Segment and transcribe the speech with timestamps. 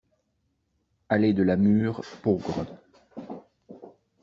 [1.09, 2.65] Allée de la Mûre, Peaugres